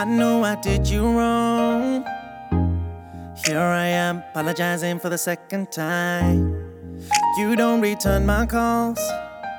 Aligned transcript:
I 0.00 0.04
know 0.04 0.42
I 0.44 0.54
did 0.54 0.88
you 0.88 1.02
wrong. 1.02 2.06
Here 3.44 3.58
I 3.58 3.84
am, 3.88 4.24
apologizing 4.30 4.98
for 4.98 5.10
the 5.10 5.18
second 5.18 5.70
time. 5.70 6.56
You 7.36 7.54
don't 7.54 7.82
return 7.82 8.24
my 8.24 8.46
calls, 8.46 8.98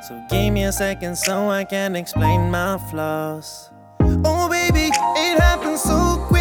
so 0.07 0.19
give 0.31 0.51
me 0.51 0.63
a 0.63 0.71
second 0.71 1.15
so 1.15 1.47
I 1.47 1.63
can 1.63 1.95
explain 1.95 2.49
my 2.49 2.79
flaws. 2.89 3.69
Oh, 3.99 4.49
baby, 4.49 4.89
it 4.89 5.39
happened 5.39 5.77
so 5.77 6.17
quickly. 6.27 6.40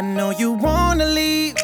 I 0.00 0.02
know 0.02 0.30
you 0.30 0.52
wanna 0.52 1.04
leave, 1.04 1.56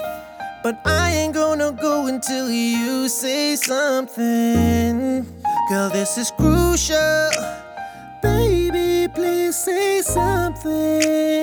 but 0.63 0.79
I 0.85 1.11
ain't 1.11 1.33
gonna 1.33 1.73
go 1.73 2.07
until 2.07 2.51
you 2.51 3.09
say 3.09 3.57
something. 3.57 5.25
Girl, 5.71 5.89
this 5.89 6.19
is 6.19 6.31
crucial. 6.33 7.31
Baby, 8.23 9.09
please 9.15 9.57
say 9.57 10.03
something. 10.03 11.36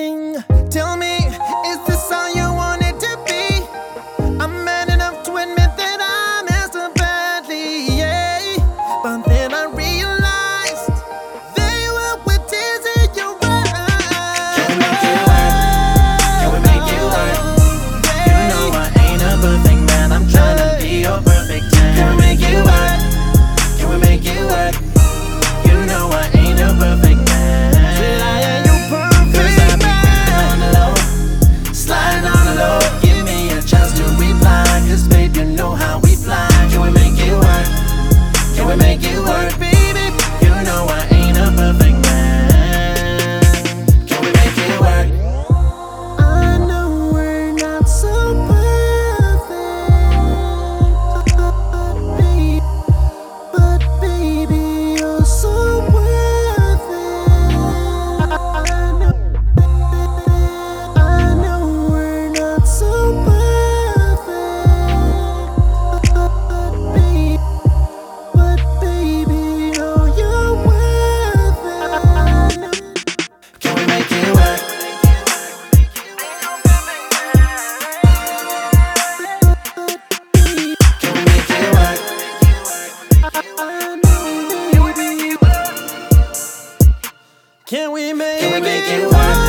Can 87.74 87.92
we 87.92 88.14
make, 88.14 88.40
Can 88.40 88.54
we 88.54 88.62
make 88.62 88.84
it 88.88 89.12
work? 89.12 89.43